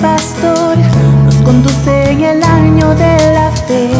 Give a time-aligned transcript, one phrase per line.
[0.00, 0.76] pastor
[1.24, 3.90] nos conduce en el año de la fe.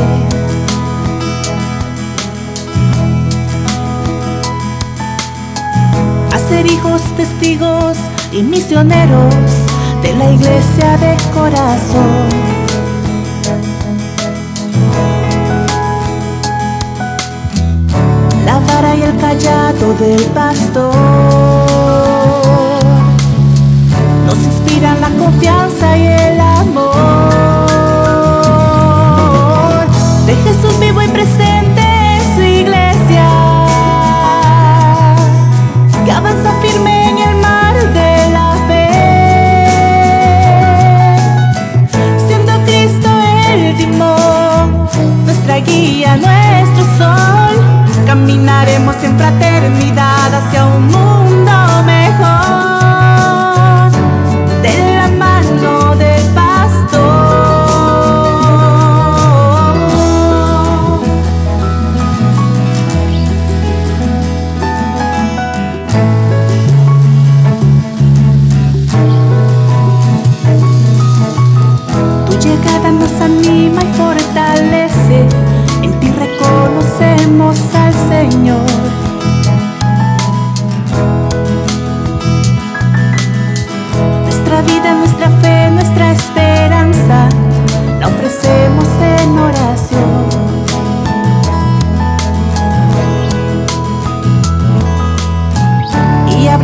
[6.33, 7.99] A ser hijos, testigos
[8.33, 9.35] y misioneros
[10.03, 12.29] de la iglesia de corazón.
[18.45, 21.14] La vara y el callado del pastor
[45.67, 47.57] guía nuestro sol
[48.07, 51.53] caminaremos en fraternidad hacia un mundo
[51.85, 52.31] mejor
[54.63, 57.05] de la mano del pastor.
[72.27, 73.64] Tu llegada nos anima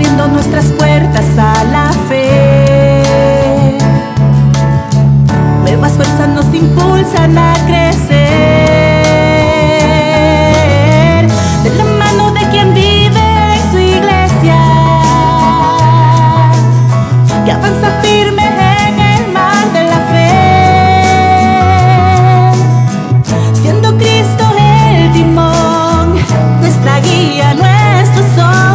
[0.00, 3.76] abriendo nuestras puertas a la fe.
[5.60, 8.08] Nuevas fuerzas nos impulsan a crecer.
[11.64, 14.56] De la mano de quien vive en su iglesia,
[17.44, 18.42] que avanza firme
[18.88, 20.32] en el mar de la fe.
[23.52, 26.14] Siendo Cristo el timón,
[26.60, 28.70] nuestra guía, nuestro sol.